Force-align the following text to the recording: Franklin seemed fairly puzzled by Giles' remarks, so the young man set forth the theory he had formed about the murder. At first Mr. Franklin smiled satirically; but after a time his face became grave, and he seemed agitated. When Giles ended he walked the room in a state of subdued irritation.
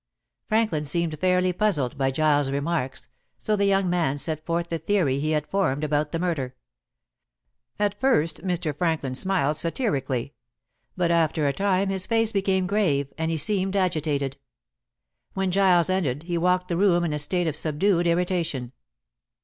Franklin 0.47 0.83
seemed 0.83 1.19
fairly 1.19 1.53
puzzled 1.53 1.95
by 1.95 2.09
Giles' 2.09 2.49
remarks, 2.49 3.07
so 3.37 3.55
the 3.55 3.65
young 3.67 3.87
man 3.87 4.17
set 4.17 4.43
forth 4.43 4.69
the 4.69 4.79
theory 4.79 5.19
he 5.19 5.29
had 5.33 5.45
formed 5.45 5.83
about 5.83 6.11
the 6.11 6.17
murder. 6.17 6.55
At 7.77 7.99
first 7.99 8.41
Mr. 8.41 8.75
Franklin 8.75 9.13
smiled 9.13 9.57
satirically; 9.57 10.33
but 10.97 11.11
after 11.11 11.45
a 11.47 11.53
time 11.53 11.89
his 11.89 12.07
face 12.07 12.31
became 12.31 12.65
grave, 12.65 13.13
and 13.15 13.29
he 13.29 13.37
seemed 13.37 13.75
agitated. 13.75 14.37
When 15.35 15.51
Giles 15.51 15.87
ended 15.91 16.23
he 16.23 16.35
walked 16.35 16.67
the 16.67 16.77
room 16.77 17.03
in 17.03 17.13
a 17.13 17.19
state 17.19 17.45
of 17.45 17.55
subdued 17.55 18.07
irritation. 18.07 18.71